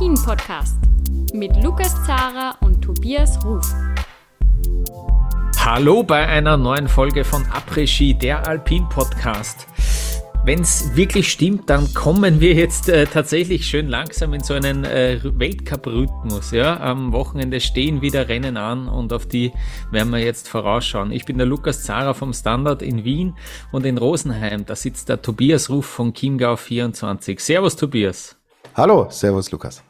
[0.00, 0.76] Après-Ski, der Alpin-Podcast
[1.34, 3.66] mit Lukas Zara und Tobias Ruf.
[5.58, 9.66] Hallo bei einer neuen Folge von Après-Ski, der Alpin-Podcast.
[10.44, 14.84] Wenn es wirklich stimmt, dann kommen wir jetzt äh, tatsächlich schön langsam in so einen
[14.84, 16.52] äh, Weltcup-Rhythmus.
[16.52, 16.80] Ja?
[16.80, 19.52] Am Wochenende stehen wieder Rennen an und auf die
[19.90, 21.12] werden wir jetzt vorausschauen.
[21.12, 23.36] Ich bin der Lukas Zara vom Standard in Wien
[23.70, 24.64] und in Rosenheim.
[24.64, 27.38] Da sitzt der Tobias Ruf von Chiemgau 24.
[27.38, 28.36] Servus Tobias.
[28.74, 29.82] Hallo, servus Lukas.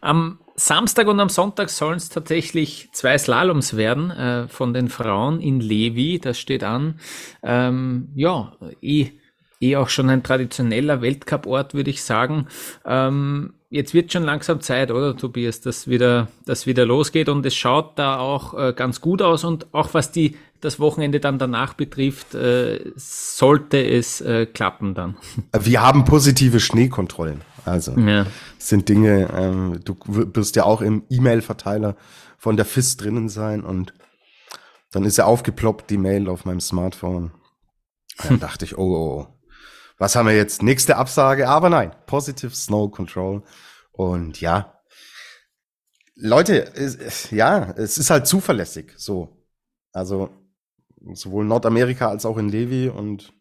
[0.00, 5.40] Am Samstag und am Sonntag sollen es tatsächlich zwei Slaloms werden äh, von den Frauen
[5.40, 6.18] in Levi.
[6.18, 6.98] Das steht an.
[7.42, 8.52] Ähm, ja,
[8.82, 9.12] eh
[9.60, 12.46] eh auch schon ein traditioneller Weltcup-Ort, würde ich sagen.
[12.84, 17.54] Ähm, jetzt wird schon langsam Zeit, oder Tobias, dass wieder, dass wieder losgeht und es
[17.54, 21.74] schaut da auch äh, ganz gut aus und auch was die das Wochenende dann danach
[21.74, 25.16] betrifft, äh, sollte es äh, klappen dann.
[25.56, 27.42] Wir haben positive Schneekontrollen.
[27.68, 28.26] Also ja.
[28.58, 31.96] sind Dinge, ähm, du wirst ja auch im E-Mail-Verteiler
[32.36, 33.92] von der FIS drinnen sein und
[34.90, 37.32] dann ist ja aufgeploppt, die Mail auf meinem Smartphone.
[38.22, 39.38] Dann dachte ich, oh, oh, oh
[39.98, 40.62] was haben wir jetzt?
[40.62, 43.42] Nächste Absage, aber nein, Positive Snow Control.
[43.90, 44.80] Und ja,
[46.14, 49.44] Leute, es, ja, es ist halt zuverlässig so.
[49.92, 50.30] Also
[51.14, 53.32] sowohl Nordamerika als auch in Levi und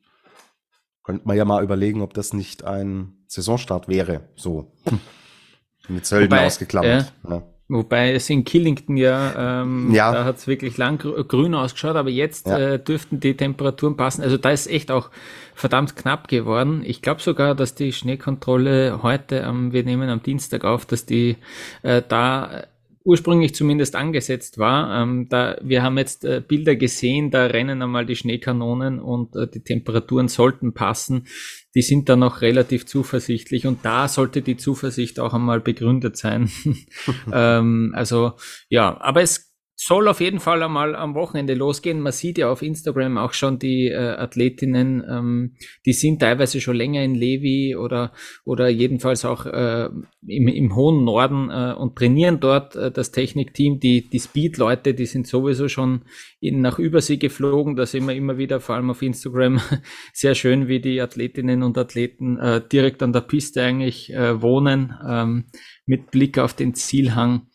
[1.07, 4.73] könnte man ja mal überlegen, ob das nicht ein Saisonstart wäre, so.
[5.87, 7.13] Mit Sölden ausgeklammert.
[7.25, 7.43] Äh, ja.
[7.69, 10.11] Wobei es in Killington ja, ähm, ja.
[10.11, 12.57] da hat es wirklich lang grün ausgeschaut, aber jetzt ja.
[12.59, 14.21] äh, dürften die Temperaturen passen.
[14.21, 15.09] Also da ist echt auch
[15.55, 16.83] verdammt knapp geworden.
[16.85, 21.37] Ich glaube sogar, dass die Schneekontrolle heute, ähm, wir nehmen am Dienstag auf, dass die
[21.83, 22.63] äh, da
[23.07, 25.01] ursprünglich zumindest angesetzt war.
[25.01, 29.47] Ähm, da, wir haben jetzt äh, Bilder gesehen, da rennen einmal die Schneekanonen und äh,
[29.47, 31.25] die Temperaturen sollten passen.
[31.73, 36.51] Die sind da noch relativ zuversichtlich und da sollte die Zuversicht auch einmal begründet sein.
[37.31, 38.33] ähm, also
[38.67, 39.46] ja, aber es
[39.79, 42.01] soll auf jeden Fall einmal am Wochenende losgehen.
[42.01, 45.55] Man sieht ja auf Instagram auch schon die äh, Athletinnen, ähm,
[45.85, 48.11] die sind teilweise schon länger in Levi oder,
[48.43, 49.87] oder jedenfalls auch äh,
[50.25, 53.79] im, im hohen Norden äh, und trainieren dort äh, das Technikteam.
[53.79, 56.05] Die, die Speed-Leute, die sind sowieso schon
[56.39, 57.75] in, nach Übersee geflogen.
[57.75, 59.61] Da sehen wir immer wieder, vor allem auf Instagram,
[60.11, 64.95] sehr schön, wie die Athletinnen und Athleten äh, direkt an der Piste eigentlich äh, wohnen,
[65.07, 65.45] ähm,
[65.85, 67.47] mit Blick auf den Zielhang.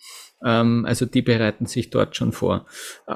[0.44, 2.66] Ähm, also die bereiten sich dort schon vor.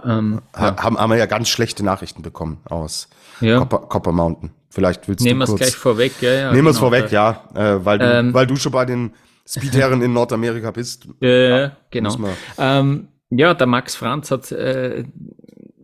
[0.04, 3.09] Ähm, ha haben, haben wir ja ganz schlechte Nachrichten bekommen aus
[3.41, 3.59] ja.
[3.59, 4.53] Copper, Copper Mountain.
[4.70, 5.60] Vielleicht willst Nehmen du kurz...
[5.60, 6.32] Nehmen wir es gleich vorweg, ja.
[6.32, 6.91] ja Nehmen wir es genau.
[6.91, 7.48] vorweg, ja.
[7.54, 9.14] Äh, weil, du, ähm, weil du schon bei den
[9.47, 11.09] Speedherren in Nordamerika bist.
[11.22, 12.14] Äh, ja, genau.
[12.59, 15.04] Ähm, ja, der Max Franz hat, äh,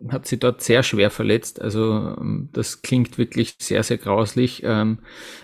[0.09, 1.61] hat sie dort sehr schwer verletzt.
[1.61, 4.61] Also ähm, das klingt wirklich sehr, sehr grauslich.
[4.63, 4.99] Ähm,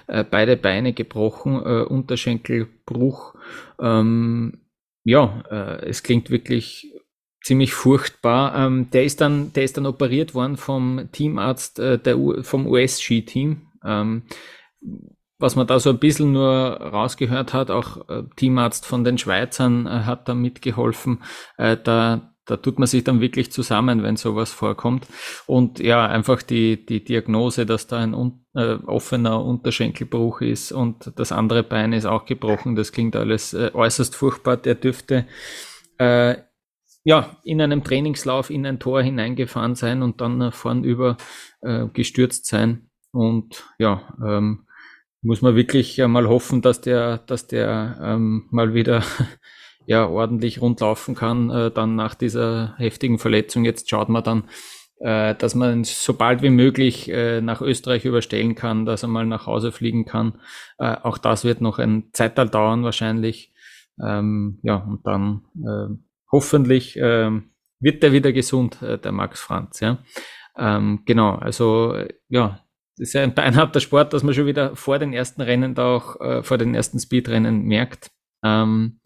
[0.08, 3.36] äh, beide Beine gebrochen, äh, Unterschenkelbruch.
[3.80, 4.60] Ähm,
[5.04, 6.94] ja, äh, es klingt wirklich
[7.44, 8.56] ziemlich furchtbar.
[8.56, 12.68] Ähm, der ist dann, der ist dann operiert worden vom Teamarzt äh, der U vom
[12.68, 13.68] US-Ski-Team.
[13.86, 14.24] Ähm,
[15.40, 19.88] was man da so ein bisschen nur rausgehört hat, auch äh, Teamarzt von den Schweizern
[19.88, 21.24] äh, hat da mitgeholfen.
[21.58, 25.06] Äh, da, da tut man sich dann wirklich zusammen, wenn sowas vorkommt.
[25.46, 31.12] Und ja, einfach die, die Diagnose, dass da ein un, äh, offener Unterschenkelbruch ist und
[31.16, 34.58] das andere Bein ist auch gebrochen, das klingt alles äh, äußerst furchtbar.
[34.58, 35.28] Der dürfte
[36.00, 36.38] äh,
[37.04, 41.18] ja, in einem Trainingslauf in ein Tor hineingefahren sein und dann nach vorn über
[41.62, 42.90] äh, gestürzt sein.
[43.12, 44.66] Und ja, ähm,
[45.22, 49.04] muss man wirklich mal hoffen, dass der, dass der ähm, mal wieder
[49.90, 53.66] ja ordentlich rundlaufen kann, äh, dann nach dieser heftigen Verletzung.
[53.66, 54.44] Jetzt schaut man dann,
[55.00, 59.26] äh, dass man so bald wie möglich äh, nach Österreich überstellen kann, dass er mal
[59.26, 60.40] nach Hause fliegen kann.
[60.78, 63.52] Äh, auch das wird noch ein Zeitalter dauern wahrscheinlich.
[64.00, 65.96] Ähm, ja, und dann äh,
[66.32, 67.32] hoffentlich äh,
[67.80, 69.80] wird der wieder gesund, äh, der Max Franz.
[69.80, 69.98] Ja,
[70.56, 71.32] ähm, genau.
[71.32, 72.60] Also äh, ja,
[72.96, 75.96] das ist ja ein beinharter Sport, dass man schon wieder vor den ersten Rennen da
[75.96, 78.12] auch äh, vor den ersten Speedrennen merkt.
[78.44, 79.00] Ähm,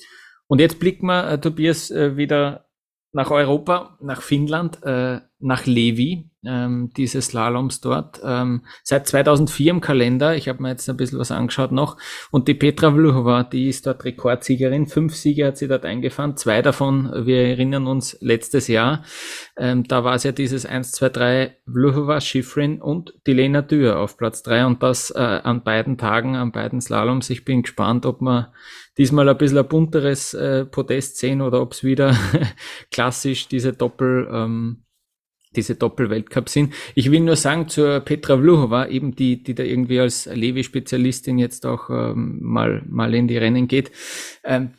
[0.48, 2.70] und jetzt blicken wir, äh, Tobias, äh, wieder
[3.14, 8.22] nach Europa, nach Finnland, äh, nach Levi, ähm, diese Slaloms dort.
[8.24, 10.36] Ähm, seit 2004 im Kalender.
[10.36, 11.98] Ich habe mir jetzt ein bisschen was angeschaut noch.
[12.32, 14.88] Und die Petra Vlhova, die ist dort Rekordsiegerin.
[14.88, 16.38] Fünf Siege hat sie dort eingefahren.
[16.38, 19.04] Zwei davon, wir erinnern uns, letztes Jahr.
[19.58, 24.00] Ähm, da war es ja dieses 1, 2, 3 Vlhova, Schifrin und die Lena Dürr
[24.00, 27.30] auf Platz drei Und das äh, an beiden Tagen, an beiden Slaloms.
[27.30, 28.48] Ich bin gespannt, ob man
[28.98, 32.16] diesmal ein bisschen ein bunteres äh, Podest sehen oder ob es wieder
[32.92, 34.84] klassisch diese Doppel, ähm,
[35.56, 36.74] diese Doppelweltcup sind.
[36.96, 41.66] Ich will nur sagen zur Petra Vluhova, eben die, die da irgendwie als Levi-Spezialistin jetzt
[41.66, 43.92] auch ähm, mal, mal in die Rennen geht.
[44.44, 44.72] Ähm,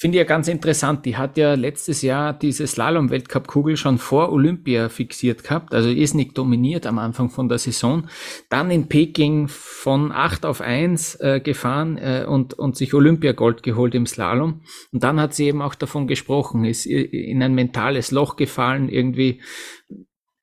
[0.00, 1.04] Finde ich ja ganz interessant.
[1.04, 5.74] Die hat ja letztes Jahr diese Slalom-Weltcup-Kugel schon vor Olympia fixiert gehabt.
[5.74, 8.08] Also ist nicht dominiert am Anfang von der Saison.
[8.48, 13.94] Dann in Peking von 8 auf 1 äh, gefahren äh, und, und sich Olympiagold geholt
[13.94, 14.62] im Slalom.
[14.90, 19.42] Und dann hat sie eben auch davon gesprochen, ist in ein mentales Loch gefallen, irgendwie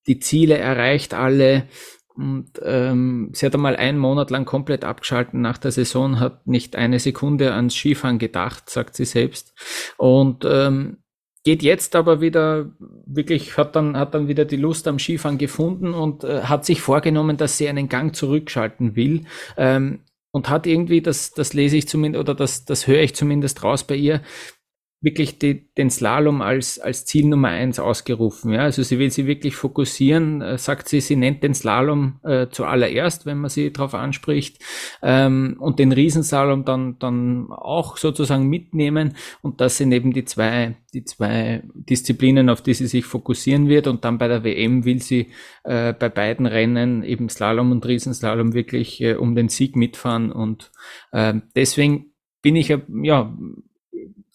[0.07, 1.67] die Ziele erreicht alle.
[2.15, 6.75] Und ähm, sie hat einmal einen Monat lang komplett abgeschalten nach der Saison, hat nicht
[6.75, 9.53] eine Sekunde ans Skifahren gedacht, sagt sie selbst.
[9.97, 10.97] Und ähm,
[11.43, 12.71] geht jetzt aber wieder
[13.05, 16.81] wirklich, hat dann, hat dann wieder die Lust am Skifahren gefunden und äh, hat sich
[16.81, 19.25] vorgenommen, dass sie einen Gang zurückschalten will.
[19.55, 19.99] Ähm,
[20.31, 23.83] und hat irgendwie, das, das lese ich zumindest, oder das, das höre ich zumindest raus
[23.83, 24.21] bei ihr,
[24.99, 28.51] wirklich die, den Slalom als, als Ziel Nummer eins ausgerufen.
[28.51, 28.61] Ja?
[28.61, 33.27] Also sie will sie wirklich fokussieren, äh, sagt sie, sie nennt den Slalom äh, zuallererst,
[33.27, 34.59] wenn man sie darauf anspricht,
[35.03, 39.15] ähm, und den Riesenslalom dann, dann auch sozusagen mitnehmen.
[39.43, 43.85] Und das sind eben die zwei, die zwei Disziplinen, auf die sie sich fokussieren wird.
[43.85, 45.27] Und dann bei der WM will sie
[45.63, 50.31] äh, bei beiden Rennen eben Slalom und Riesenslalom wirklich äh, um den Sieg mitfahren.
[50.31, 50.71] Und
[51.11, 52.81] äh, deswegen bin ich ja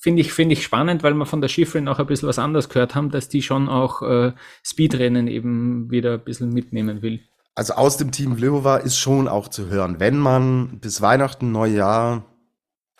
[0.02, 2.68] finde ich, finde ich spannend, weil wir von der Schifferin auch ein bisschen was anderes
[2.68, 4.32] gehört haben, dass die schon auch äh,
[4.64, 7.20] Speedrennen eben wieder ein bisschen mitnehmen will.
[7.54, 12.24] Also aus dem Team Vlhova ist schon auch zu hören, wenn man bis Weihnachten, Neujahr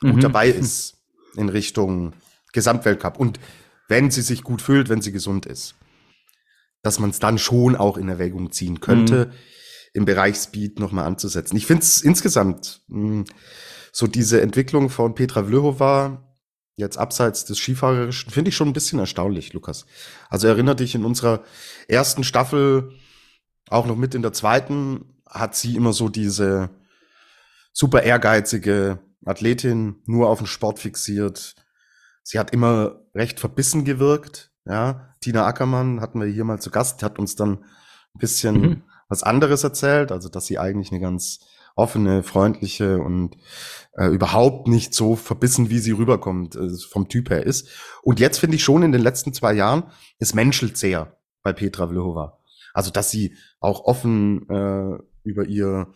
[0.00, 0.20] gut mhm.
[0.20, 0.98] dabei ist
[1.34, 2.12] in Richtung
[2.52, 3.40] Gesamtweltcup und
[3.88, 5.74] wenn sie sich gut fühlt, wenn sie gesund ist,
[6.82, 9.32] dass man es dann schon auch in Erwägung ziehen könnte, mhm.
[9.94, 11.56] im Bereich Speed nochmal anzusetzen.
[11.56, 13.24] Ich finde es insgesamt mh, hm,
[13.90, 16.31] so diese Entwicklung von Petra Vlhova
[16.76, 19.86] jetzt abseits des Skifahrerischen, finde ich schon ein bisschen erstaunlich, Lukas.
[20.30, 21.42] Also erinnert dich in unserer
[21.88, 22.92] ersten Staffel,
[23.68, 26.70] auch noch mit in der zweiten, hat sie immer so diese
[27.72, 31.54] super ehrgeizige Athletin, nur auf den Sport fixiert.
[32.22, 34.50] Sie hat immer recht verbissen gewirkt.
[34.64, 37.64] Ja, Tina Ackermann hatten wir hier mal zu Gast, hat uns dann
[38.14, 38.82] ein bisschen mhm.
[39.08, 41.40] was anderes erzählt, also dass sie eigentlich eine ganz
[41.74, 43.36] offene, freundliche und
[43.96, 47.68] äh, überhaupt nicht so verbissen, wie sie rüberkommt, äh, vom Typ her ist.
[48.02, 49.84] Und jetzt finde ich schon in den letzten zwei Jahren,
[50.18, 52.38] es menschelt sehr bei Petra Vlhova.
[52.74, 55.92] Also, dass sie auch offen äh, über ihr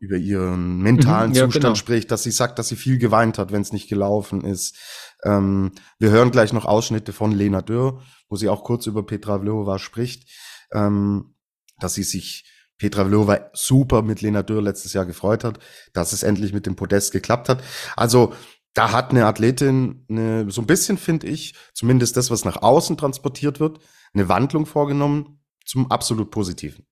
[0.00, 1.74] über ihren mentalen mhm, ja, Zustand genau.
[1.74, 4.78] spricht, dass sie sagt, dass sie viel geweint hat, wenn es nicht gelaufen ist.
[5.22, 9.38] Ähm, wir hören gleich noch Ausschnitte von Lena Dürr, wo sie auch kurz über Petra
[9.38, 10.26] Vlhova spricht,
[10.72, 11.34] ähm,
[11.78, 15.58] dass sie sich Petra Vlhova super mit Lena Dürr letztes Jahr gefreut hat,
[15.92, 17.62] dass es endlich mit dem Podest geklappt hat.
[17.94, 18.32] Also
[18.72, 22.96] da hat eine Athletin eine, so ein bisschen, finde ich, zumindest das, was nach außen
[22.96, 23.80] transportiert wird,
[24.14, 26.86] eine Wandlung vorgenommen zum absolut Positiven.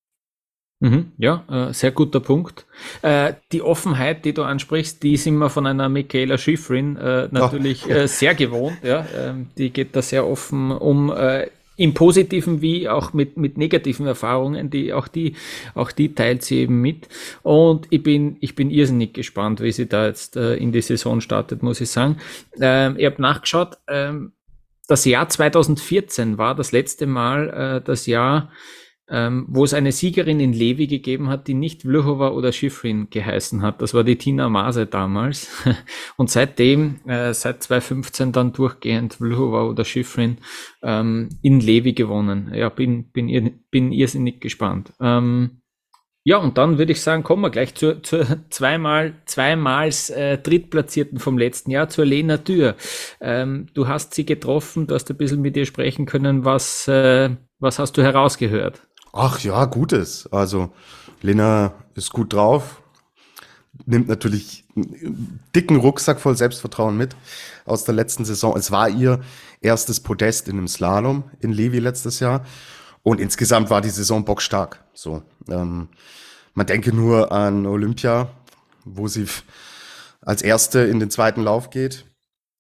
[0.81, 2.67] Mhm, ja, äh, sehr guter Punkt.
[3.03, 7.87] Äh, die Offenheit, die du ansprichst, die sind wir von einer Michaela Schifrin äh, natürlich
[7.87, 8.07] oh.
[8.07, 8.77] sehr gewohnt.
[8.83, 11.49] Ja, ähm, die geht da sehr offen um äh,
[11.79, 15.35] im Positiven wie auch mit, mit negativen Erfahrungen, die, auch die,
[15.75, 17.09] auch die teilt sie eben mit.
[17.43, 21.21] Und ich bin, ich bin irrsinnig gespannt, wie sie da jetzt äh, in die Saison
[21.21, 22.17] startet, muss ich sagen.
[22.61, 24.33] Ähm, ich habe nachgeschaut, ähm,
[24.89, 28.51] das Jahr 2014 war das letzte Mal äh, das Jahr,
[29.11, 33.63] ähm, wo es eine Siegerin in Levi gegeben hat, die nicht Vlhova oder Schifrin geheißen
[33.63, 33.81] hat.
[33.81, 35.51] Das war die Tina Mase damals.
[36.17, 40.39] Und seitdem, äh, seit 2015 dann durchgehend Vlhova oder Schifrin
[40.83, 42.53] ähm, in Levi gewonnen.
[42.55, 44.93] Ja, bin, bin, bin irrsinnig gespannt.
[45.01, 45.63] Ähm,
[46.25, 51.19] ja, und dann würde ich sagen, kommen wir gleich zur, zur zweimal, zweimals äh, Drittplatzierten
[51.19, 52.75] vom letzten Jahr, zur Lena Dürr.
[53.21, 56.45] Ähm, du hast sie getroffen, du hast ein bisschen mit ihr sprechen können.
[56.45, 58.88] Was, äh, was hast du herausgehört?
[59.13, 60.29] Ach ja, Gutes.
[60.33, 60.71] Also
[61.23, 62.83] Lena ist gut drauf,
[63.87, 67.17] nimmt natürlich einen dicken Rucksack voll Selbstvertrauen mit
[67.65, 68.57] aus der letzten Saison.
[68.57, 69.21] Es war ihr
[69.61, 72.45] erstes Podest in einem Slalom in Levi letztes Jahr.
[73.03, 74.85] Und insgesamt war die Saison bockstark.
[74.93, 75.89] So, ähm,
[76.55, 78.29] man denke nur an Olympia,
[78.85, 79.27] wo sie
[80.21, 82.05] als erste in den zweiten Lauf geht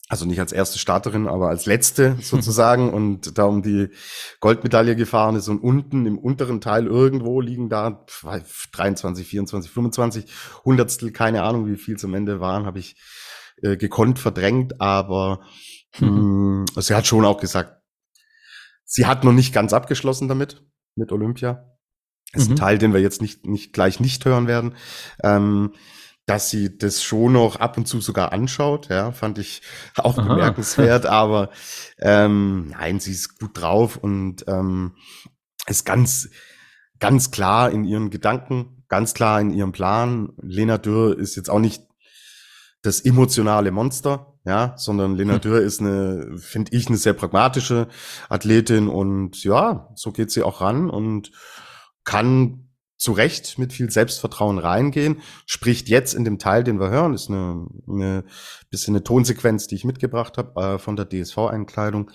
[0.08, 3.88] also nicht als erste Starterin, aber als letzte sozusagen und da um die
[4.40, 8.04] Goldmedaille gefahren ist und unten im unteren Teil irgendwo liegen da
[8.72, 10.26] 23, 24, 25
[10.64, 12.96] Hundertstel, keine Ahnung, wie viel zum Ende waren, habe ich
[13.62, 15.40] äh, gekonnt verdrängt, aber
[16.00, 17.82] mh, hm, sie hat schon auch gesagt,
[18.84, 20.64] sie hat noch nicht ganz abgeschlossen damit,
[20.96, 21.64] mit Olympia.
[22.32, 22.54] Das ist mhm.
[22.54, 24.74] ein Teil, den wir jetzt nicht, nicht gleich nicht hören werden.
[25.22, 25.72] Ähm,
[26.28, 29.62] dass sie das schon noch ab und zu sogar anschaut, ja, fand ich
[29.96, 30.28] auch Aha.
[30.28, 31.50] bemerkenswert, aber
[31.98, 34.92] ähm, nein, sie ist gut drauf und ähm,
[35.66, 36.28] ist ganz,
[37.00, 40.34] ganz klar in ihren Gedanken, ganz klar in ihrem Plan.
[40.36, 41.82] Lena Dürr ist jetzt auch nicht
[42.82, 45.40] das emotionale Monster, ja, sondern Lena hm.
[45.40, 47.88] Dürr ist eine, finde ich, eine sehr pragmatische
[48.28, 51.32] Athletin und ja, so geht sie auch ran und
[52.04, 52.67] kann
[52.98, 57.30] zu Recht mit viel Selbstvertrauen reingehen, spricht jetzt in dem Teil, den wir hören, ist
[57.30, 58.24] eine, eine
[58.70, 62.10] bisschen eine Tonsequenz, die ich mitgebracht habe äh, von der DSV-Einkleidung.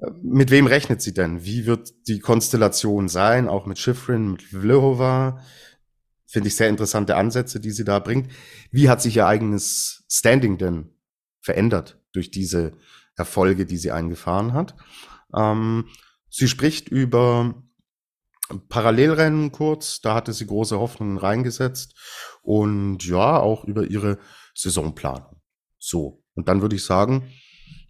[0.00, 1.44] Äh, mit wem rechnet sie denn?
[1.44, 3.48] Wie wird die Konstellation sein?
[3.48, 5.42] Auch mit Schifrin, mit Vlhova?
[6.26, 8.32] Finde ich sehr interessante Ansätze, die sie da bringt.
[8.70, 10.90] Wie hat sich ihr eigenes Standing denn
[11.40, 12.72] verändert durch diese
[13.14, 14.74] Erfolge, die sie eingefahren hat?
[15.34, 15.84] Ähm,
[16.30, 17.62] sie spricht über
[18.68, 21.94] Parallelrennen kurz, da hatte sie große Hoffnungen reingesetzt
[22.42, 24.18] und ja, auch über ihre
[24.54, 25.40] Saisonplanung.
[25.78, 27.30] So, und dann würde ich sagen,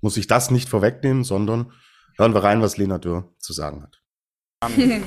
[0.01, 1.73] muss ich das nicht vorwegnehmen, sondern
[2.17, 4.03] hören wir rein, was Lena Dürr zu sagen hat.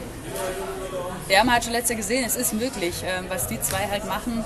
[1.29, 4.43] Ja, man hat schon letzte gesehen, es ist möglich, ähm, was die zwei halt machen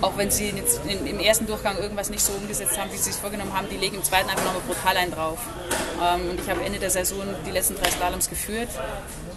[0.00, 3.16] auch wenn sie jetzt im ersten Durchgang irgendwas nicht so umgesetzt haben, wie sie es
[3.16, 5.38] vorgenommen haben, die legen im zweiten einfach nochmal brutal einen drauf.
[6.02, 8.68] Ähm, und ich habe Ende der Saison die letzten drei Slaloms geführt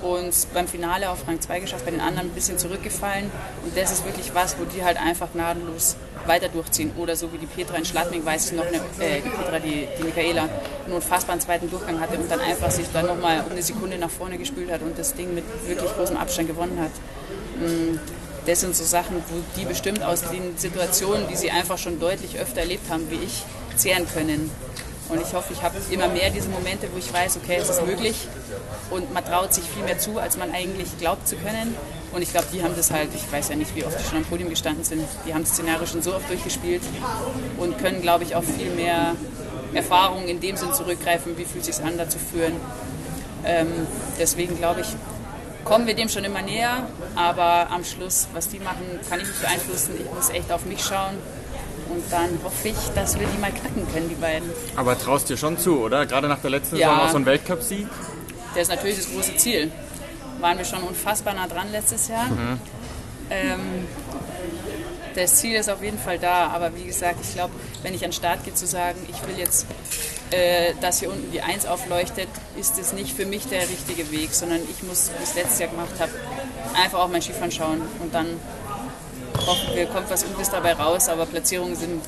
[0.01, 3.31] und beim Finale auf Rang 2 geschafft, bei den anderen ein bisschen zurückgefallen.
[3.63, 5.95] Und das ist wirklich was, wo die halt einfach gnadenlos
[6.25, 6.91] weiter durchziehen.
[6.97, 9.87] Oder so wie die Petra in Schladming, weiß ich noch, eine, äh, die Petra, die,
[9.97, 10.49] die Michaela,
[10.85, 14.09] einen unfassbaren zweiten Durchgang hatte und dann einfach sich dann nochmal um eine Sekunde nach
[14.09, 16.91] vorne gespült hat und das Ding mit wirklich großem Abstand gewonnen hat.
[18.47, 22.39] Das sind so Sachen, wo die bestimmt aus den Situationen, die sie einfach schon deutlich
[22.39, 23.43] öfter erlebt haben, wie ich,
[23.75, 24.49] zehren können.
[25.09, 27.85] Und ich hoffe, ich habe immer mehr diese Momente, wo ich weiß, okay, es ist
[27.85, 28.27] möglich
[28.89, 31.75] und man traut sich viel mehr zu, als man eigentlich glaubt zu können.
[32.13, 34.19] Und ich glaube, die haben das halt, ich weiß ja nicht, wie oft die schon
[34.19, 36.81] am Podium gestanden sind, die haben das Szenario schon so oft durchgespielt
[37.57, 39.15] und können, glaube ich, auf viel mehr
[39.73, 42.53] Erfahrung in dem Sinn zurückgreifen, wie fühlt es sich an, da zu führen.
[43.45, 43.67] Ähm,
[44.19, 44.87] deswegen glaube ich,
[45.67, 46.87] kommen wir dem schon immer näher.
[47.15, 49.93] Aber am Schluss, was die machen, kann ich nicht beeinflussen.
[49.99, 51.15] Ich muss echt auf mich schauen.
[51.89, 54.49] Und dann hoffe ich, dass wir die mal knacken können, die beiden.
[54.75, 56.05] Aber traust dir schon zu, oder?
[56.05, 56.89] Gerade nach der letzten ja.
[56.89, 57.87] Saison auch so ein Weltcup-Sieg?
[58.55, 59.71] Der ist natürlich das große Ziel.
[60.39, 62.25] Waren wir schon unfassbar nah dran letztes Jahr.
[62.25, 62.59] Mhm.
[63.29, 63.59] Ähm,
[65.15, 66.47] das Ziel ist auf jeden Fall da.
[66.47, 69.37] Aber wie gesagt, ich glaube, wenn ich an den Start gehe, zu sagen, ich will
[69.37, 69.65] jetzt,
[70.31, 72.27] äh, dass hier unten die Eins aufleuchtet,
[72.59, 75.59] ist es nicht für mich der richtige Weg, sondern ich muss, wie ich es letztes
[75.59, 76.11] Jahr gemacht habe,
[76.81, 78.27] einfach auf mein Skifahren schauen und dann
[79.45, 81.09] hoffen wir, kommt was Gutes dabei raus.
[81.09, 82.01] Aber Platzierungen sind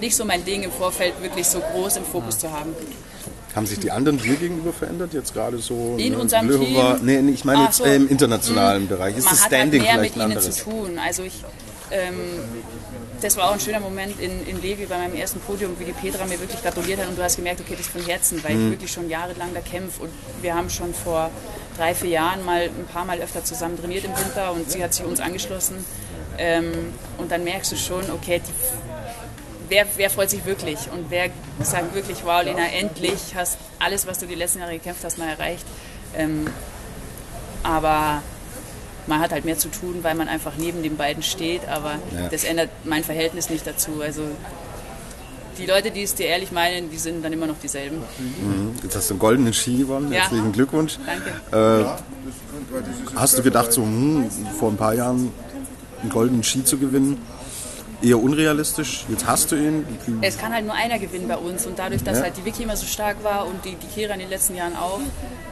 [0.00, 2.74] nicht so mein Ding im Vorfeld wirklich so groß im Fokus zu haben.
[3.54, 5.94] Haben sich die anderen dir gegenüber verändert jetzt gerade so?
[5.96, 6.96] In ne, unserem Löwe Team?
[7.02, 9.16] Nee, ich meine jetzt so, im internationalen mh, Bereich.
[9.16, 10.98] Ist das Standing hat halt mehr vielleicht mit ihnen zu tun.
[10.98, 11.34] Also ich
[11.92, 12.14] ähm,
[13.24, 15.92] das war auch ein schöner Moment in, in Levi bei meinem ersten Podium, wie die
[15.92, 18.54] Petra mir wirklich gratuliert hat und du hast gemerkt, okay, das ist von Herzen, weil
[18.54, 18.64] mhm.
[18.64, 20.10] ich wirklich schon jahrelang da kämpfe und
[20.42, 21.30] wir haben schon vor
[21.78, 24.92] drei, vier Jahren mal ein paar Mal öfter zusammen trainiert im Winter und sie hat
[24.92, 25.82] sich uns angeschlossen
[26.36, 28.52] ähm, und dann merkst du schon, okay, die,
[29.70, 34.18] wer, wer freut sich wirklich und wer sagt wirklich, wow, Lena, endlich hast alles, was
[34.18, 35.64] du die letzten Jahre gekämpft hast, mal erreicht.
[36.14, 36.46] Ähm,
[37.62, 38.22] aber
[39.06, 42.28] man hat halt mehr zu tun, weil man einfach neben den beiden steht, aber ja.
[42.30, 44.00] das ändert mein Verhältnis nicht dazu.
[44.02, 44.22] Also
[45.58, 47.98] die Leute, die es dir ehrlich meinen, die sind dann immer noch dieselben.
[47.98, 48.74] Mhm.
[48.82, 50.12] Jetzt hast du einen goldenen Ski gewonnen.
[50.12, 50.20] Ja.
[50.20, 50.98] Herzlichen Glückwunsch.
[51.06, 51.84] Danke.
[51.84, 51.84] Äh,
[53.14, 55.30] hast du gedacht, so hm, vor ein paar Jahren
[56.00, 57.18] einen goldenen Ski zu gewinnen?
[58.04, 59.04] Eher unrealistisch.
[59.08, 59.86] Jetzt hast du ihn.
[60.20, 62.24] Es kann halt nur einer gewinnen bei uns und dadurch, dass ja.
[62.24, 64.76] halt die Vicky immer so stark war und die, die Kira in den letzten Jahren
[64.76, 65.00] auch,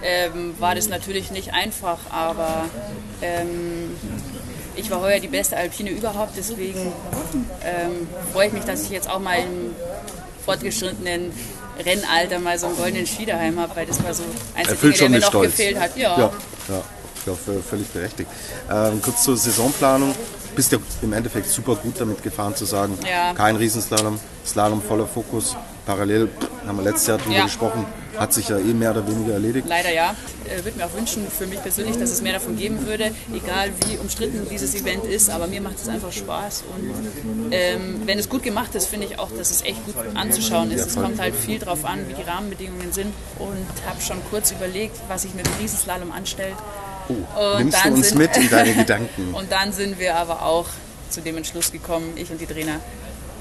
[0.03, 2.67] ähm, war das natürlich nicht einfach, aber
[3.23, 3.97] ähm,
[4.77, 6.93] ich war heuer die beste Alpine überhaupt, deswegen
[7.65, 9.75] ähm, freue ich mich, dass ich jetzt auch mal im
[10.45, 11.33] fortgeschrittenen
[11.79, 14.93] Rennalter mal so einen goldenen Ski daheim habe, weil das war so eins der Dinge,
[14.95, 15.51] der mir noch Stolz.
[15.57, 15.97] gefehlt hat.
[15.97, 16.19] Ja.
[16.19, 16.33] ja,
[16.69, 16.83] ja.
[17.15, 18.29] Ich glaube, völlig berechtigt.
[18.69, 20.13] Ähm, kurz zur Saisonplanung
[20.55, 23.35] bist ja im Endeffekt super gut damit gefahren zu sagen, ja.
[23.35, 25.57] kein Riesenslalom, Slalom voller Fokus.
[25.85, 26.29] Parallel,
[26.65, 27.45] haben wir letztes Jahr drüber ja.
[27.45, 27.85] gesprochen,
[28.17, 29.67] hat sich ja eh mehr oder weniger erledigt.
[29.69, 30.15] Leider ja.
[30.45, 33.71] Ich würde mir auch wünschen, für mich persönlich, dass es mehr davon geben würde, egal
[33.87, 36.65] wie umstritten dieses Event ist, aber mir macht es einfach Spaß.
[36.77, 40.71] Und ähm, wenn es gut gemacht ist, finde ich auch, dass es echt gut anzuschauen
[40.71, 40.81] ist.
[40.81, 44.53] Ja, es kommt halt viel darauf an, wie die Rahmenbedingungen sind und habe schon kurz
[44.53, 46.57] überlegt, was ich mit dem Riesenslalom anstellt.
[47.09, 49.35] Oh, nimmst du uns sind, mit in deine Gedanken?
[49.35, 50.67] und dann sind wir aber auch
[51.11, 52.81] zu dem Entschluss gekommen, ich und die Trainer,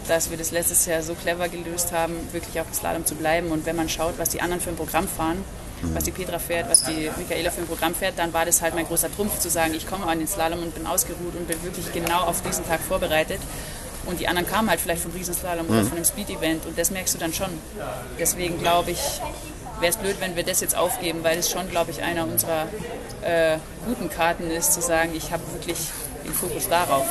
[0.08, 3.52] dass wir das letztes Jahr so clever gelöst haben, wirklich auf dem Slalom zu bleiben.
[3.52, 5.38] Und wenn man schaut, was die anderen für ein Programm fahren,
[5.82, 5.96] mhm.
[5.96, 8.76] was die Petra fährt, was die Michaela für ein Programm fährt, dann war das halt
[8.76, 11.64] mein großer Trumpf zu sagen, ich komme an den Slalom und bin ausgeruht und bin
[11.64, 13.40] wirklich genau auf diesen Tag vorbereitet.
[14.06, 15.72] Und die anderen kamen halt vielleicht vom Riesenslalom mhm.
[15.72, 17.50] oder von einem Speed-Event und das merkst du dann schon.
[18.20, 19.00] Deswegen glaube ich,
[19.82, 22.68] wäre es blöd, wenn wir das jetzt aufgeben, weil es schon, glaube ich, einer unserer
[23.22, 25.78] äh, guten Karten ist, zu sagen, ich habe wirklich
[26.26, 27.06] den Fokus darauf.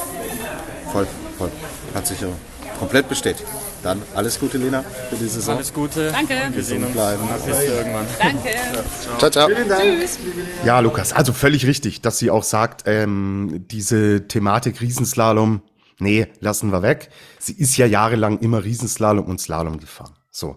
[0.92, 1.50] Voll, voll.
[1.94, 2.28] Hat sich ja
[2.78, 3.48] komplett bestätigt.
[3.82, 5.56] Dann alles Gute, Lena, für diese Saison.
[5.56, 6.10] Alles Gute.
[6.10, 6.34] Danke.
[6.46, 7.22] Und wir sehen uns bleiben.
[7.46, 8.06] irgendwann.
[8.18, 8.50] Danke.
[9.18, 9.48] Ciao, ciao.
[9.48, 10.18] Tschüss.
[10.64, 15.62] Ja, Lukas, also völlig richtig, dass sie auch sagt, ähm, diese Thematik Riesenslalom,
[15.98, 17.08] nee, lassen wir weg.
[17.38, 20.14] Sie ist ja jahrelang immer Riesenslalom und Slalom gefahren.
[20.30, 20.56] So.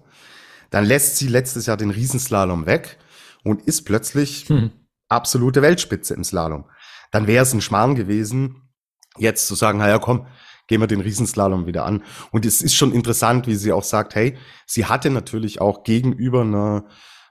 [0.74, 2.98] Dann lässt sie letztes Jahr den Riesenslalom weg
[3.44, 4.72] und ist plötzlich hm.
[5.08, 6.66] absolute Weltspitze im Slalom.
[7.12, 8.72] Dann wäre es ein Schmarrn gewesen,
[9.20, 10.26] jetzt zu sagen, naja, komm,
[10.68, 12.02] gehen wir den Riesenslalom wieder an.
[12.32, 16.42] Und es ist schon interessant, wie sie auch sagt, hey, sie hatte natürlich auch gegenüber
[16.42, 16.86] einer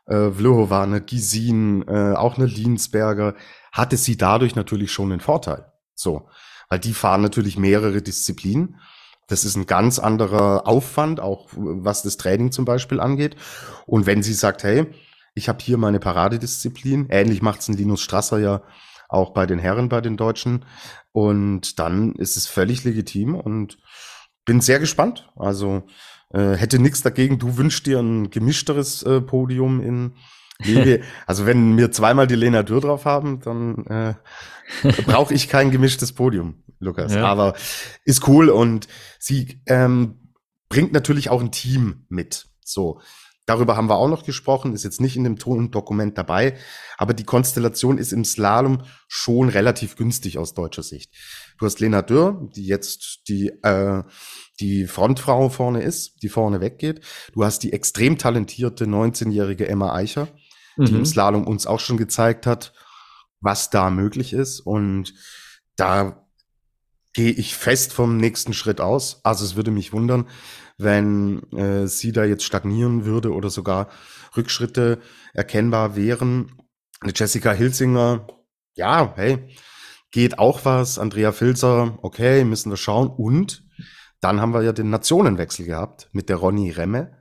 [0.06, 3.34] äh, Vlhova, einer Gisin, äh, auch eine Liensberger,
[3.72, 5.72] hatte sie dadurch natürlich schon einen Vorteil.
[5.96, 6.28] So,
[6.68, 8.78] weil die fahren natürlich mehrere Disziplinen.
[9.32, 13.34] Das ist ein ganz anderer Aufwand, auch was das Training zum Beispiel angeht.
[13.86, 14.86] Und wenn sie sagt, hey,
[15.34, 18.62] ich habe hier meine Paradedisziplin, ähnlich macht's ein Linus Strasser ja
[19.08, 20.66] auch bei den Herren, bei den Deutschen.
[21.12, 23.78] Und dann ist es völlig legitim und
[24.44, 25.30] bin sehr gespannt.
[25.34, 25.84] Also
[26.34, 27.38] äh, hätte nichts dagegen.
[27.38, 30.14] Du wünschst dir ein gemischteres äh, Podium in
[30.64, 31.02] Levi.
[31.26, 34.14] also wenn wir zweimal die Lena Dürr drauf haben, dann äh,
[35.06, 37.14] brauche ich kein gemischtes Podium, Lukas.
[37.14, 37.24] Ja.
[37.24, 37.54] Aber
[38.04, 38.88] ist cool und
[39.18, 40.32] sie ähm,
[40.68, 42.46] bringt natürlich auch ein Team mit.
[42.64, 43.00] So,
[43.44, 46.56] Darüber haben wir auch noch gesprochen, ist jetzt nicht in dem Tondokument dabei,
[46.96, 51.12] aber die Konstellation ist im Slalom schon relativ günstig aus deutscher Sicht.
[51.58, 54.04] Du hast Lena Dürr, die jetzt die, äh,
[54.60, 57.00] die Frontfrau vorne ist, die vorne weggeht.
[57.32, 60.28] Du hast die extrem talentierte 19-jährige Emma Eicher,
[60.76, 60.84] mhm.
[60.84, 62.72] die im Slalom uns auch schon gezeigt hat,
[63.40, 64.60] was da möglich ist.
[64.60, 65.14] Und
[65.76, 66.26] da
[67.12, 69.20] gehe ich fest vom nächsten Schritt aus.
[69.24, 70.28] Also es würde mich wundern,
[70.78, 73.88] wenn äh, sie da jetzt stagnieren würde oder sogar
[74.36, 75.00] Rückschritte
[75.34, 76.52] erkennbar wären.
[77.14, 78.26] Jessica Hilsinger,
[78.74, 79.54] ja, hey,
[80.10, 80.98] geht auch was.
[80.98, 83.08] Andrea Filzer, okay, müssen wir schauen.
[83.08, 83.64] Und
[84.20, 87.18] dann haben wir ja den Nationenwechsel gehabt mit der Ronny Remme.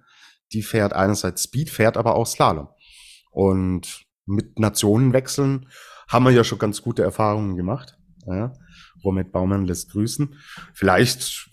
[0.53, 2.67] Die fährt einerseits Speed, fährt aber auch Slalom.
[3.31, 5.67] Und mit Nationenwechseln
[6.07, 7.97] haben wir ja schon ganz gute Erfahrungen gemacht.
[8.27, 8.53] Ja.
[9.03, 10.35] Romit Baumann lässt grüßen.
[10.73, 11.49] Vielleicht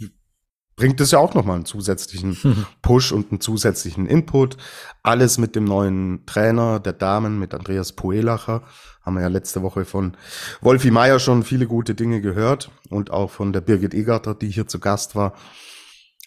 [0.76, 4.56] bringt es ja auch nochmal einen zusätzlichen Push und einen zusätzlichen Input.
[5.02, 8.62] Alles mit dem neuen Trainer der Damen, mit Andreas Poelacher.
[9.02, 10.16] Haben wir ja letzte Woche von
[10.60, 14.66] Wolfi Meier schon viele gute Dinge gehört und auch von der Birgit Egarter, die hier
[14.66, 15.34] zu Gast war.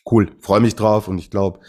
[0.09, 1.59] Cool, freue mich drauf und ich glaube,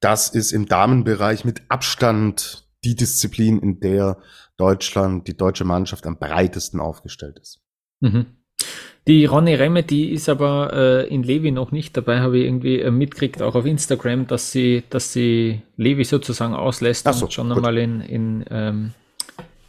[0.00, 4.18] das ist im Damenbereich mit Abstand die Disziplin, in der
[4.56, 7.60] Deutschland, die deutsche Mannschaft am breitesten aufgestellt ist.
[8.00, 8.26] Mhm.
[9.06, 12.80] Die Ronny Remme, die ist aber äh, in Levi noch nicht dabei, habe ich irgendwie
[12.80, 17.48] äh, mitgekriegt, auch auf Instagram, dass sie, dass sie Levi sozusagen auslässt so, und schon
[17.48, 17.56] gut.
[17.56, 18.92] einmal in, in, ähm,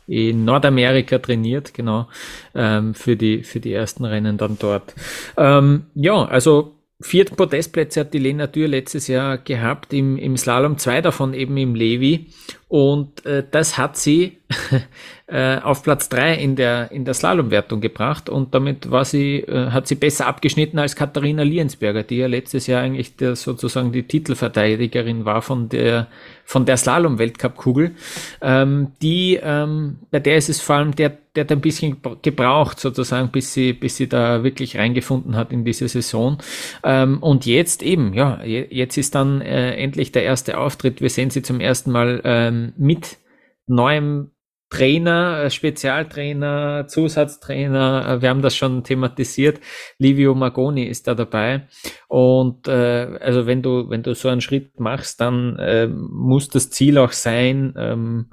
[0.08, 2.10] in Nordamerika trainiert, genau,
[2.54, 4.94] ähm, für, die, für die ersten Rennen dann dort.
[5.38, 10.78] Ähm, ja, also vier Podestplätze hat die Lena Dürr letztes Jahr gehabt im, im Slalom,
[10.78, 12.28] zwei davon eben im Levi.
[12.70, 14.38] Und äh, das hat sie
[15.28, 19.72] äh, auf Platz drei in der, in der Slalomwertung gebracht und damit war sie, äh,
[19.72, 24.04] hat sie besser abgeschnitten als Katharina Liensberger, die ja letztes Jahr eigentlich der, sozusagen die
[24.04, 26.08] Titelverteidigerin war von der,
[26.46, 27.92] von der Slalom-Weltcup-Kugel.
[28.42, 32.80] Ähm, die, ähm, bei der ist es vor allem der, der hat ein bisschen gebraucht
[32.80, 36.40] sozusagen, bis sie, bis sie da wirklich reingefunden hat in diese Saison.
[36.84, 41.02] Ähm, und jetzt eben, ja, jetzt ist dann äh, endlich der erste Auftritt.
[41.02, 43.18] Wir sehen sie zum ersten Mal ähm, mit
[43.68, 44.32] neuem
[44.70, 49.60] Trainer, äh, Spezialtrainer, Zusatztrainer, äh, wir haben das schon thematisiert.
[49.98, 51.68] Livio Magoni ist da dabei.
[52.08, 56.70] Und äh, also wenn du, wenn du so einen Schritt machst, dann äh, muss das
[56.70, 58.30] Ziel auch sein, ähm,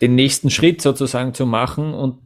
[0.00, 1.94] den nächsten Schritt sozusagen zu machen.
[1.94, 2.20] Und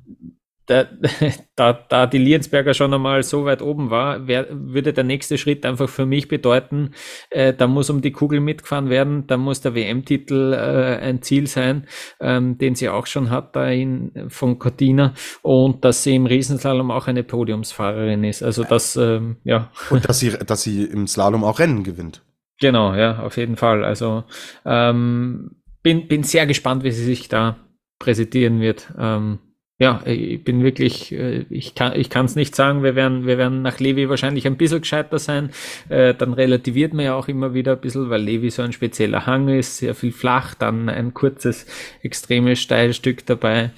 [0.66, 0.86] da,
[1.56, 5.64] da, da die Liensberger schon einmal so weit oben war, wär, würde der nächste Schritt
[5.66, 6.90] einfach für mich bedeuten,
[7.30, 11.46] äh, da muss um die Kugel mitgefahren werden, da muss der WM-Titel äh, ein Ziel
[11.46, 11.86] sein,
[12.20, 16.90] ähm, den sie auch schon hat da in, von Cortina und dass sie im Riesenslalom
[16.90, 18.42] auch eine Podiumsfahrerin ist.
[18.42, 19.70] Also das, ähm, ja.
[19.90, 22.22] Und dass sie, dass sie im Slalom auch Rennen gewinnt.
[22.60, 23.84] Genau, ja, auf jeden Fall.
[23.84, 24.24] Also
[24.64, 27.56] ähm, bin, bin sehr gespannt, wie sie sich da
[27.98, 28.92] präsentieren wird.
[28.98, 29.38] Ähm,
[29.78, 33.38] ja, ich bin wirklich, äh, ich kann ich kann es nicht sagen, wir werden, wir
[33.38, 35.50] werden nach Levi wahrscheinlich ein bisschen gescheiter sein.
[35.88, 39.26] Äh, dann relativiert man ja auch immer wieder ein bisschen, weil Levi so ein spezieller
[39.26, 41.66] Hang ist, sehr viel flach, dann ein kurzes,
[42.02, 43.72] extremes Steilstück dabei.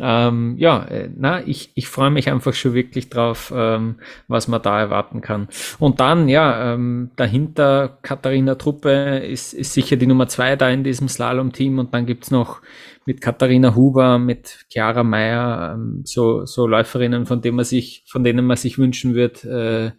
[0.00, 3.96] Ähm, ja, äh, na, ich, ich freue mich einfach schon wirklich drauf, ähm,
[4.28, 5.48] was man da erwarten kann.
[5.78, 10.82] Und dann, ja, ähm, dahinter Katharina Truppe ist, ist sicher die Nummer zwei da in
[10.82, 12.62] diesem Slalom-Team und dann gibt's noch
[13.06, 18.24] mit Katharina Huber, mit Chiara Meyer, ähm, so, so Läuferinnen, von denen man sich, von
[18.24, 19.92] denen man sich wünschen wird, äh,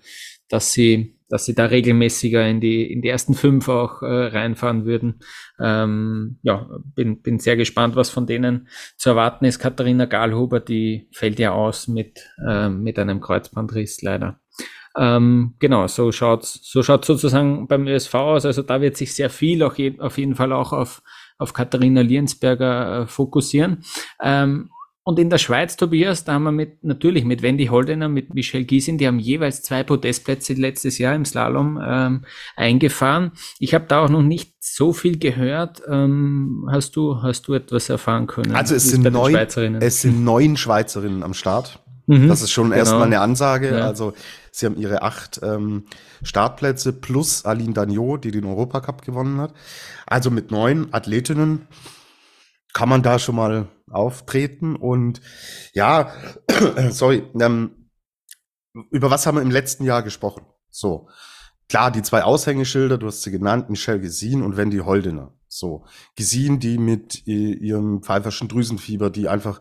[0.49, 4.85] dass sie, dass sie da regelmäßiger in die, in die ersten fünf auch äh, reinfahren
[4.85, 5.19] würden.
[5.59, 9.59] Ähm, ja, bin, bin sehr gespannt, was von denen zu erwarten ist.
[9.59, 14.39] Katharina Gahlhuber, die fällt ja aus mit, äh, mit einem Kreuzbandriss leider.
[14.95, 18.45] Ähm, genau, so schaut's, so schaut's sozusagen beim ÖSV aus.
[18.45, 21.01] Also da wird sich sehr viel auch je, auf jeden Fall auch auf
[21.37, 23.83] auf Katharina Liensberger äh, fokussieren.
[24.21, 24.69] Ähm,
[25.05, 28.63] und in der Schweiz, Tobias, da haben wir mit, natürlich mit Wendy Holdener, mit Michelle
[28.63, 32.23] Giesin, die haben jeweils zwei Podestplätze letztes Jahr im Slalom ähm,
[32.55, 33.33] eingefahren.
[33.59, 35.81] Ich habe da auch noch nicht so viel gehört.
[35.89, 38.55] Ähm, hast du, hast du etwas erfahren können?
[38.55, 41.83] Also es sind neun, es sind neun Schweizerinnen am Start.
[42.05, 42.77] Mhm, das ist schon genau.
[42.77, 43.71] erstmal eine Ansage.
[43.77, 43.85] Ja.
[43.85, 44.13] Also
[44.53, 45.85] sie haben ihre acht ähm,
[46.21, 49.53] Startplätze plus Aline Dagnot, die den Europacup gewonnen hat.
[50.05, 51.67] Also mit neun Athletinnen
[52.73, 54.75] kann man da schon mal auftreten.
[54.75, 55.21] Und
[55.73, 56.13] ja,
[56.91, 57.89] sorry, ähm,
[58.91, 60.45] über was haben wir im letzten Jahr gesprochen?
[60.69, 61.09] So,
[61.73, 65.33] klar, die zwei Aushängeschilder, du hast sie genannt, Michelle Gesin und Wendy Holdener.
[65.47, 69.59] So, Gesin, die mit ihrem pfeiferschen Drüsenfieber, die einfach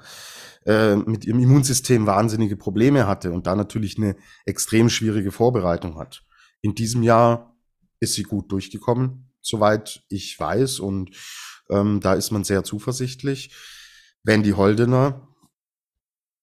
[0.66, 6.22] äh, mit ihrem Immunsystem wahnsinnige Probleme hatte und da natürlich eine extrem schwierige Vorbereitung hat.
[6.60, 7.56] In diesem Jahr
[7.98, 11.16] ist sie gut durchgekommen, soweit ich weiß, und
[11.70, 13.56] ähm, da ist man sehr zuversichtlich.
[14.22, 15.28] Wendy Holdener,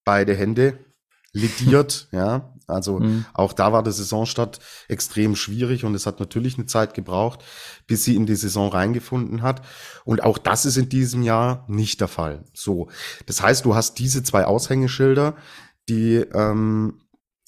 [0.04, 0.84] beide Hände,
[1.32, 3.26] lidiert, ja, also mhm.
[3.34, 7.44] auch da war der Saisonstart extrem schwierig und es hat natürlich eine Zeit gebraucht,
[7.88, 9.62] bis sie in die Saison reingefunden hat.
[10.06, 12.44] Und auch das ist in diesem Jahr nicht der Fall.
[12.54, 12.90] So,
[13.26, 15.36] das heißt, du hast diese zwei Aushängeschilder,
[15.88, 17.02] die ähm,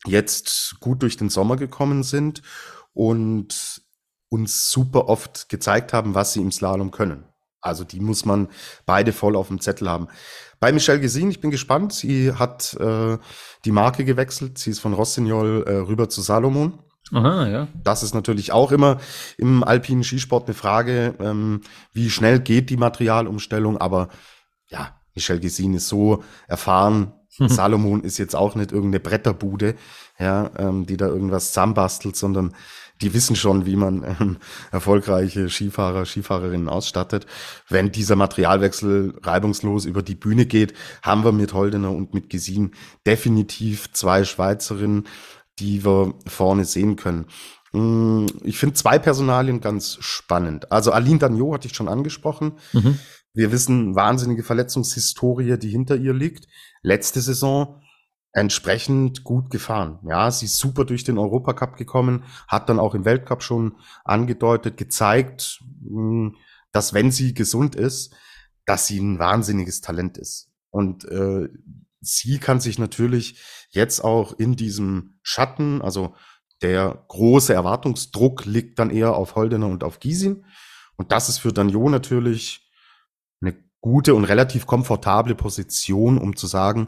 [0.06, 2.42] jetzt gut durch den Sommer gekommen sind
[2.94, 3.82] und
[4.30, 7.26] uns super oft gezeigt haben, was sie im Slalom können.
[7.62, 8.50] Also die muss man
[8.86, 10.08] beide voll auf dem Zettel haben.
[10.60, 11.94] Bei Michelle Gesin, ich bin gespannt.
[11.94, 13.18] Sie hat äh,
[13.66, 14.58] die Marke gewechselt.
[14.58, 16.80] Sie ist von Rossignol äh, rüber zu Salomon.
[17.12, 17.68] Aha, ja.
[17.84, 18.98] Das ist natürlich auch immer
[19.38, 21.62] im alpinen Skisport eine Frage, ähm,
[21.94, 23.78] wie schnell geht die Materialumstellung.
[23.78, 24.10] Aber
[24.68, 27.14] ja, Michelle Gesin ist so erfahren.
[27.48, 29.76] Salomon ist jetzt auch nicht irgendeine Bretterbude,
[30.20, 32.54] ja, ähm, die da irgendwas zusammenbastelt, sondern
[33.02, 34.38] die wissen schon, wie man ähm,
[34.72, 37.26] erfolgreiche Skifahrer, Skifahrerinnen ausstattet.
[37.68, 42.72] Wenn dieser Materialwechsel reibungslos über die Bühne geht, haben wir mit Holdener und mit Gesin
[43.06, 45.08] definitiv zwei Schweizerinnen,
[45.60, 47.26] die wir vorne sehen können.
[47.74, 50.72] Mm, ich finde zwei Personalien ganz spannend.
[50.72, 52.54] Also Aline Dagnot hatte ich schon angesprochen.
[52.74, 53.00] Mhm.
[53.34, 56.48] Wir wissen wahnsinnige Verletzungshistorie, die hinter ihr liegt.
[56.82, 57.81] Letzte Saison
[58.34, 60.00] entsprechend gut gefahren.
[60.04, 64.78] Ja, sie ist super durch den Europacup gekommen, hat dann auch im Weltcup schon angedeutet,
[64.78, 66.36] gezeigt, hm,
[66.72, 68.16] dass wenn sie gesund ist,
[68.66, 70.50] dass sie ein wahnsinniges Talent ist.
[70.70, 71.50] Und äh,
[72.00, 76.16] sie kann sich natürlich jetzt auch in diesem Schatten, also
[76.62, 80.46] der große Erwartungsdruck liegt dann eher auf Holdener und auf Giesin.
[80.96, 82.70] Und das ist für Danjo natürlich
[83.42, 86.88] eine gute und relativ komfortable Position, um zu sagen,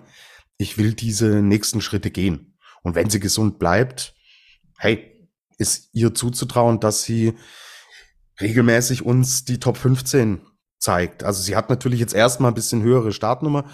[0.57, 2.57] ich will diese nächsten Schritte gehen.
[2.83, 4.15] Und wenn sie gesund bleibt,
[4.77, 7.33] hey, ist ihr zuzutrauen, dass sie
[8.41, 10.41] regelmäßig uns die Top 15
[10.79, 11.23] zeigt.
[11.23, 13.65] Also sie hat natürlich jetzt erstmal ein bisschen höhere Startnummer.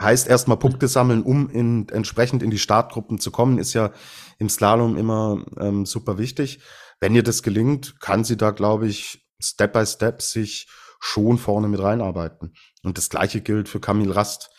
[0.00, 3.92] Heißt erstmal Punkte sammeln, um in, entsprechend in die Startgruppen zu kommen, ist ja
[4.38, 6.60] im Slalom immer ähm, super wichtig.
[7.00, 10.68] Wenn ihr das gelingt, kann sie da, glaube ich, Step by Step sich
[11.00, 12.54] schon vorne mit reinarbeiten.
[12.82, 14.50] Und das gleiche gilt für Camille Rast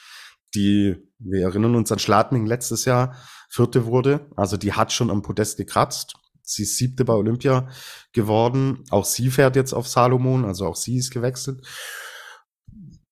[0.55, 3.15] die, wir erinnern uns an Schladming letztes Jahr,
[3.49, 4.27] vierte wurde.
[4.35, 6.15] Also die hat schon am Podest gekratzt.
[6.41, 7.69] Sie ist siebte bei Olympia
[8.11, 8.83] geworden.
[8.89, 11.65] Auch sie fährt jetzt auf Salomon, also auch sie ist gewechselt.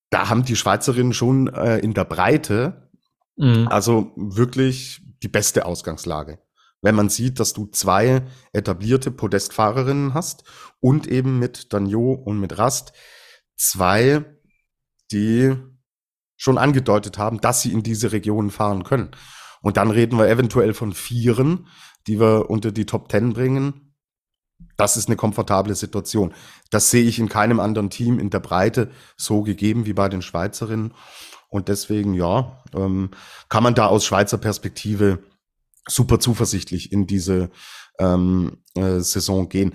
[0.10, 2.90] Da haben die Schweizerinnen schon äh, in der Breite,
[3.36, 3.68] mhm.
[3.68, 6.40] also wirklich die beste Ausgangslage.
[6.82, 8.24] Wenn man sieht, dass du zwei
[8.54, 10.44] etablierte Podestfahrerinnen hast
[10.80, 12.94] und eben mit Danjo und mit Rast
[13.56, 14.24] zwei,
[15.12, 15.56] die
[16.38, 19.12] schon angedeutet haben, dass sie in diese Regionen fahren können.
[19.62, 21.68] Und dann reden wir eventuell von Vieren,
[22.06, 23.96] die wir unter die Top Ten bringen.
[24.76, 26.34] Das ist eine komfortable Situation.
[26.70, 30.22] Das sehe ich in keinem anderen Team in der Breite so gegeben wie bei den
[30.22, 30.94] Schweizerinnen.
[31.50, 33.12] Und deswegen, ja, ähm,
[33.50, 35.20] kann man da aus Schweizer Perspektive
[35.88, 37.50] super zuversichtlich in diese
[38.00, 39.74] ähm, äh, Saison gehen.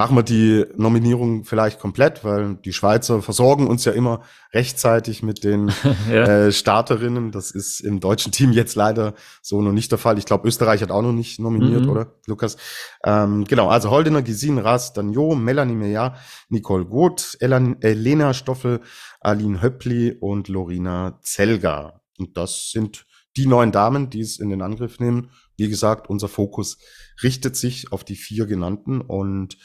[0.00, 4.22] Machen wir die Nominierung vielleicht komplett, weil die Schweizer versorgen uns ja immer
[4.54, 5.70] rechtzeitig mit den
[6.10, 6.46] ja.
[6.46, 7.32] äh, Starterinnen.
[7.32, 10.16] Das ist im deutschen Team jetzt leider so noch nicht der Fall.
[10.16, 11.90] Ich glaube, Österreich hat auch noch nicht nominiert, mhm.
[11.90, 12.56] oder, Lukas?
[13.04, 16.16] Ähm, genau, also Holdener, Gesine, Ras, Danjo, Melanie Meyer,
[16.48, 18.80] Nicole Goth, Elena Stoffel,
[19.20, 22.00] Aline Höppli und Lorina Zelga.
[22.16, 23.04] Und das sind
[23.36, 25.30] die neun Damen, die es in den Angriff nehmen.
[25.58, 26.78] Wie gesagt, unser Fokus
[27.22, 29.58] richtet sich auf die vier genannten und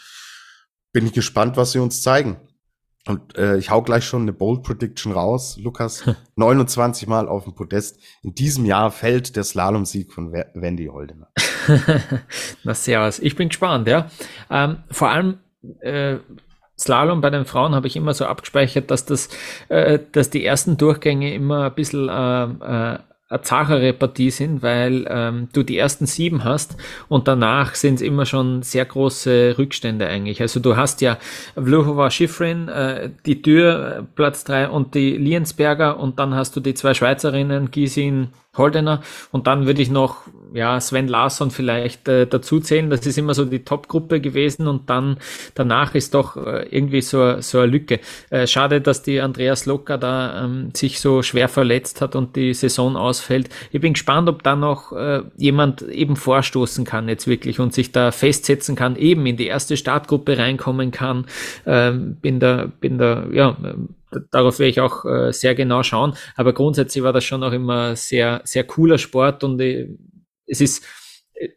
[0.95, 2.37] bin ich gespannt, was sie uns zeigen.
[3.05, 5.57] Und äh, ich hau gleich schon eine Bold Prediction raus.
[5.61, 7.99] Lukas, 29 Mal auf dem Podest.
[8.23, 11.27] In diesem Jahr fällt der Slalomsieg von Wendy Holdener.
[12.63, 13.19] Na servus.
[13.19, 14.09] Ich bin gespannt, ja.
[14.49, 15.39] Ähm, vor allem
[15.81, 16.15] äh,
[16.79, 19.27] Slalom bei den Frauen habe ich immer so abgespeichert, dass das,
[19.67, 22.99] äh, dass die ersten Durchgänge immer ein bisschen äh, äh,
[23.41, 28.25] zachere Partie sind, weil ähm, du die ersten sieben hast und danach sind es immer
[28.25, 30.41] schon sehr große Rückstände eigentlich.
[30.41, 31.17] Also du hast ja
[31.55, 36.59] Vluhova Schifrin, äh, die Tür, äh, Platz drei und die Liensberger und dann hast du
[36.59, 42.25] die zwei Schweizerinnen, Gisin, Holdener und dann würde ich noch ja Sven Larsson vielleicht äh,
[42.25, 42.89] dazu zählen.
[42.89, 45.17] Das ist immer so die Top-Gruppe gewesen und dann
[45.53, 47.99] danach ist doch äh, irgendwie so, so eine Lücke.
[48.29, 52.53] Äh, schade, dass die Andreas Locker da ähm, sich so schwer verletzt hat und die
[52.53, 53.49] Saison ausfällt.
[53.71, 57.91] Ich bin gespannt, ob da noch äh, jemand eben vorstoßen kann jetzt wirklich und sich
[57.91, 61.25] da festsetzen kann, eben in die erste Startgruppe reinkommen kann.
[61.65, 63.57] Ähm, bin da, bin da, ja,
[64.31, 66.15] darauf werde ich auch äh, sehr genau schauen.
[66.35, 69.89] Aber grundsätzlich war das schon auch immer sehr, sehr cooler Sport und äh,
[70.45, 70.83] es ist,
[71.33, 71.49] äh,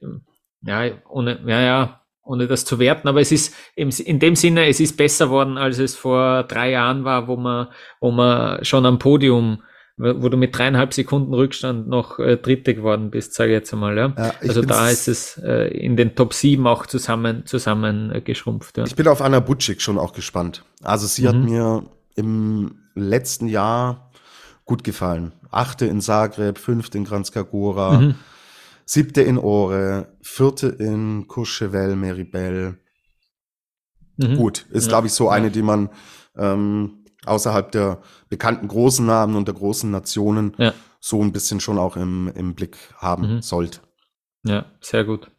[0.63, 4.69] ja, ohne, ja, ja, ohne das zu werten, aber es ist im, in dem Sinne,
[4.69, 7.69] es ist besser worden, als es vor drei Jahren war, wo man,
[8.01, 9.63] wo man schon am Podium
[9.99, 13.97] wo du mit dreieinhalb Sekunden Rückstand noch äh, Dritte geworden bist, sage ich jetzt einmal.
[13.97, 14.13] Ja?
[14.17, 18.79] ja also da ist es äh, in den Top 7 auch zusammen, zusammen äh, geschrumpft.
[18.79, 18.85] Ja.
[18.85, 20.65] Ich bin auf Anna Butschik schon auch gespannt.
[20.83, 21.27] Also sie mhm.
[21.27, 21.83] hat mir
[22.19, 24.11] im letzten Jahr
[24.65, 25.33] gut gefallen.
[25.51, 28.17] Achte in Zagreb, fünfte in Kranjska mhm.
[28.85, 32.79] siebte in Ore, vierte in Courchevel, Meribel.
[34.17, 34.37] Mhm.
[34.37, 34.89] Gut, ist ja.
[34.91, 35.89] glaube ich so eine, die man
[36.37, 40.75] ähm, außerhalb der bekannten großen Namen und der großen Nationen ja.
[41.01, 43.43] so ein bisschen schon auch im, im Blick haben mhm.
[43.43, 43.81] sollte.
[44.45, 45.31] Ja, sehr gut.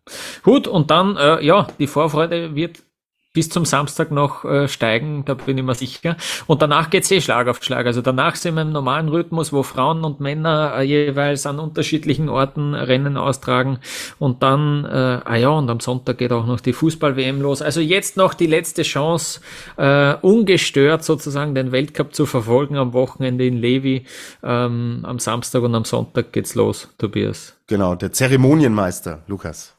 [0.44, 2.84] Gut, und dann, äh, ja, die Vorfreude wird
[3.32, 6.18] bis zum Samstag noch äh, steigen, da bin ich mir sicher.
[6.48, 7.86] Und danach geht's eh Schlag auf Schlag.
[7.86, 12.28] Also danach sind wir im normalen Rhythmus, wo Frauen und Männer äh, jeweils an unterschiedlichen
[12.28, 13.80] Orten Rennen austragen.
[14.18, 17.62] Und dann, äh, ah ja, und am Sonntag geht auch noch die Fußball-WM los.
[17.62, 19.42] Also jetzt noch die letzte Chance,
[19.78, 24.06] äh, ungestört sozusagen den Weltcup zu verfolgen am Wochenende in Levi.
[24.42, 27.56] Ähm, am Samstag und am Sonntag geht's los, Tobias.
[27.68, 29.76] Genau, der Zeremonienmeister, Lukas.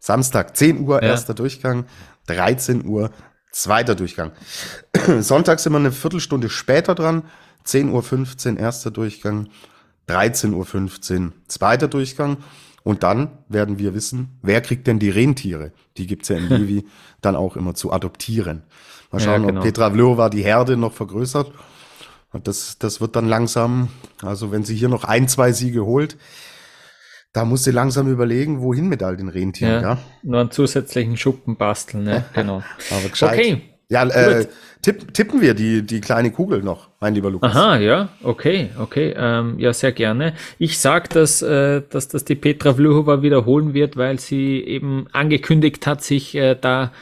[0.00, 1.10] Samstag, 10 Uhr, ja.
[1.10, 1.84] erster Durchgang.
[2.28, 3.10] 13 Uhr,
[3.50, 4.32] zweiter Durchgang.
[5.20, 7.24] Sonntag sind wir eine Viertelstunde später dran.
[7.66, 9.48] 10.15 Uhr erster Durchgang,
[10.08, 10.54] 13.15
[11.26, 12.38] Uhr zweiter Durchgang.
[12.82, 15.72] Und dann werden wir wissen, wer kriegt denn die Rentiere?
[15.98, 16.86] Die gibt's ja in Levi
[17.20, 18.62] dann auch immer zu adoptieren.
[19.10, 19.60] Mal schauen, ja, genau.
[19.60, 21.52] ob Petra Vlhova die Herde noch vergrößert.
[22.32, 23.88] Und das, das wird dann langsam,
[24.22, 26.18] also wenn sie hier noch ein, zwei Siege holt,
[27.32, 29.94] da musst du langsam überlegen, wohin mit all den Rentieren, ja.
[29.94, 29.98] ja?
[30.22, 32.24] Nur einen zusätzlichen Schuppen basteln, ne?
[32.34, 32.62] genau.
[32.90, 33.38] Aber gescheit.
[33.38, 33.62] Okay.
[33.90, 34.46] Ja, äh,
[34.82, 37.56] tipp, tippen wir die, die kleine Kugel noch, mein lieber Lukas.
[37.56, 40.34] Aha, ja, okay, okay, ähm, ja, sehr gerne.
[40.58, 45.86] Ich sag, dass, äh, dass das die Petra Vluhova wiederholen wird, weil sie eben angekündigt
[45.86, 46.92] hat, sich äh, da,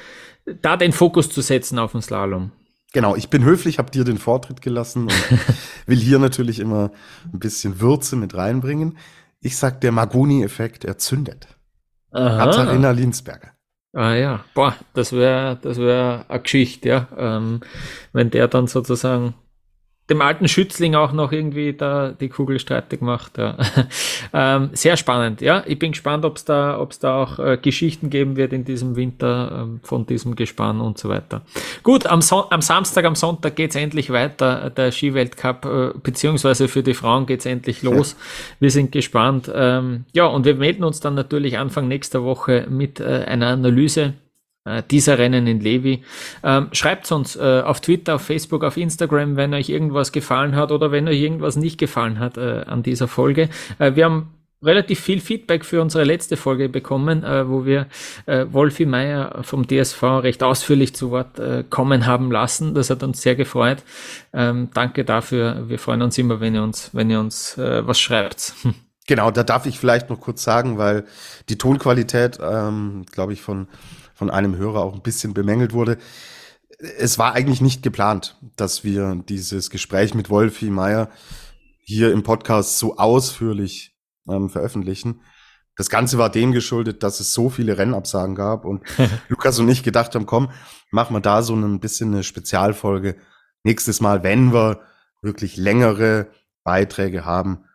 [0.63, 2.53] da den Fokus zu setzen auf den Slalom.
[2.93, 5.31] Genau, ich bin höflich, habe dir den Vortritt gelassen und
[5.87, 6.93] will hier natürlich immer
[7.33, 8.97] ein bisschen Würze mit reinbringen.
[9.47, 11.47] Ich sag, der Maguni-Effekt, er zündet.
[12.11, 12.47] Aha.
[12.47, 13.53] Katharina Linsberger.
[13.93, 17.09] Ah ja, boah, das wäre das wäre eine Geschichte, ja.
[17.17, 17.61] Ähm,
[18.13, 19.35] wenn der dann sozusagen
[20.09, 23.39] dem alten Schützling auch noch irgendwie da die Kugel streitig macht.
[23.39, 23.57] Ja.
[24.33, 25.65] ähm, sehr spannend, ja.
[25.67, 28.95] Ich bin gespannt, ob es da, ob's da auch äh, Geschichten geben wird in diesem
[28.95, 31.43] Winter ähm, von diesem Gespann und so weiter.
[31.83, 36.85] Gut, am, so am Samstag, am Sonntag geht's endlich weiter, der Skiweltcup, äh, beziehungsweise für
[36.85, 38.13] die Frauen geht's endlich los.
[38.13, 38.57] Ja.
[38.61, 39.51] Wir sind gespannt.
[39.53, 44.03] Ähm, ja, und wir melden uns dann natürlich Anfang nächster Woche mit äh, einer Analyse
[44.03, 44.26] äh,
[44.91, 46.03] dieser Rennen in Levi.
[46.43, 50.73] Ähm, schreibt uns äh, auf Twitter, auf Facebook, auf Instagram, wenn euch irgendwas gefallen hat
[50.73, 53.49] oder wenn euch irgendwas nicht gefallen hat äh, an dieser Folge.
[53.79, 54.31] Äh, wir haben
[54.63, 57.87] relativ viel Feedback für unsere letzte Folge bekommen, äh, wo wir
[58.27, 62.75] äh, Wolfi Meier vom DSV recht ausführlich zu Wort äh, kommen haben lassen.
[62.75, 63.83] Das hat uns sehr gefreut.
[64.33, 65.69] Ähm, danke dafür.
[65.69, 68.53] Wir freuen uns immer, wenn ihr uns, wenn ihr uns äh, was schreibt.
[69.09, 71.05] Genau, da darf ich vielleicht noch kurz sagen, weil
[71.49, 73.69] die Tonqualität, ähm, glaube ich, von,
[74.17, 75.99] von einem Hörer auch ein bisschen bemängelt wurde.
[76.99, 81.11] Es war eigentlich nicht geplant, dass wir dieses Gespräch mit Wolfi Meier
[81.81, 83.95] hier im Podcast so ausführlich
[84.29, 85.21] ähm, veröffentlichen.
[85.77, 88.83] Das Ganze war dem geschuldet, dass es so viele Rennabsagen gab und
[89.29, 90.51] Lukas und ich gedacht haben, komm,
[90.91, 93.17] machen wir da so ein bisschen eine Spezialfolge.
[93.65, 94.81] Nächstes Mal, wenn wir
[95.21, 96.29] wirklich längere
[96.65, 97.67] Beiträge haben,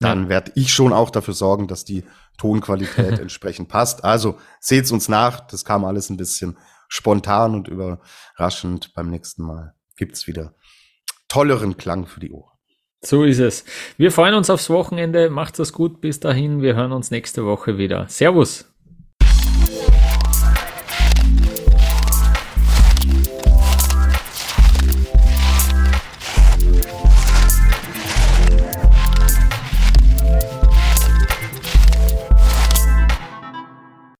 [0.00, 0.28] dann ja.
[0.28, 2.04] werde ich schon auch dafür sorgen, dass die
[2.36, 4.04] Tonqualität entsprechend passt.
[4.04, 5.40] Also seht's uns nach.
[5.40, 6.56] Das kam alles ein bisschen
[6.88, 8.94] spontan und überraschend.
[8.94, 10.54] Beim nächsten Mal gibt's wieder
[11.28, 12.56] tolleren Klang für die Ohren.
[13.00, 13.64] So ist es.
[13.96, 15.30] Wir freuen uns aufs Wochenende.
[15.30, 16.00] Macht's es gut.
[16.00, 16.62] Bis dahin.
[16.62, 18.08] Wir hören uns nächste Woche wieder.
[18.08, 18.72] Servus.